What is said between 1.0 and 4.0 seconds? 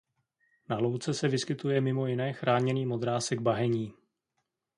se vyskytuje mimo jiné chráněný modrásek bahenní.